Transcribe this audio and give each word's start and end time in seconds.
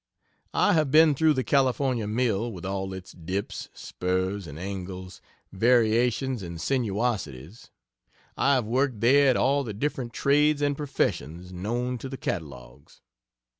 I 0.55 0.73
have 0.73 0.89
been 0.89 1.13
through 1.13 1.35
the 1.35 1.43
California 1.43 2.07
mill, 2.07 2.51
with 2.51 2.65
all 2.65 2.91
its 2.91 3.11
"dips, 3.11 3.69
spurs 3.75 4.47
and 4.47 4.57
angles, 4.57 5.21
variations 5.51 6.41
and 6.41 6.59
sinuosities." 6.59 7.69
I 8.35 8.55
have 8.55 8.65
worked 8.65 8.99
there 9.01 9.29
at 9.29 9.37
all 9.37 9.63
the 9.63 9.75
different 9.75 10.11
trades 10.11 10.59
and 10.63 10.75
professions 10.75 11.53
known 11.53 11.99
to 11.99 12.09
the 12.09 12.17
catalogues. 12.17 13.01